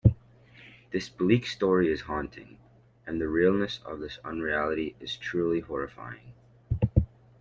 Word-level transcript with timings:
This 0.89 1.09
bleak 1.09 1.45
story 1.45 1.91
is 1.91 2.01
haunting, 2.01 2.57
and 3.05 3.21
the 3.21 3.27
'realness' 3.27 3.81
of 3.85 3.99
this 3.99 4.17
unreality 4.25 4.95
is 4.99 5.15
truly 5.15 5.59
horrifying. 5.59 6.33